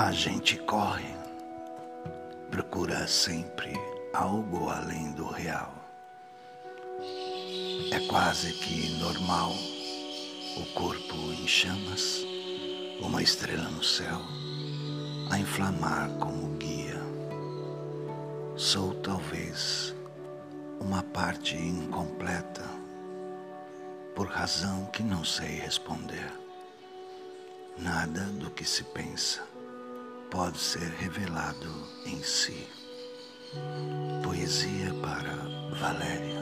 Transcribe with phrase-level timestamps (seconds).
[0.00, 1.14] A gente corre,
[2.50, 3.74] procura sempre
[4.14, 5.74] algo além do real.
[7.92, 9.52] É quase que normal
[10.56, 12.24] o corpo em chamas,
[13.02, 14.22] uma estrela no céu,
[15.30, 16.98] a inflamar como guia.
[18.56, 19.94] Sou talvez
[20.80, 22.64] uma parte incompleta,
[24.14, 26.32] por razão que não sei responder.
[27.76, 29.50] Nada do que se pensa
[30.30, 31.68] pode ser revelado
[32.06, 32.68] em si.
[34.22, 35.34] Poesia para
[35.78, 36.39] Valéria.